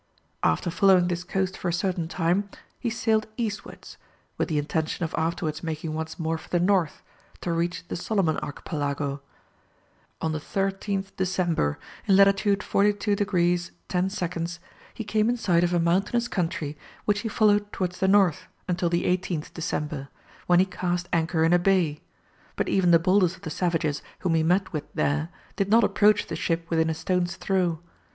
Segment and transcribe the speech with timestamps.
[0.41, 3.97] After following this coast for a certain time, he sailed eastwards,
[4.35, 7.03] with the intention of afterwards making once more for the north,
[7.41, 9.21] to reach the Solomon Archipelago.
[10.19, 11.77] On the 13th December,
[12.07, 14.59] in latitude 42 degrees 10 minutes,
[14.91, 16.75] he came in sight of a mountainous country
[17.05, 20.09] which he followed towards the north, until the 18th December,
[20.47, 22.01] when he cast anchor in a bay;
[22.55, 26.25] but even the boldest of the savages whom he met with there, did not approach
[26.25, 27.79] the ship within a stone's throw.